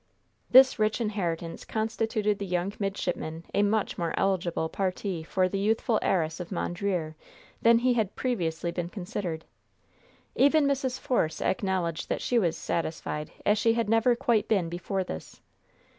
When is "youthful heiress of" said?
5.59-6.49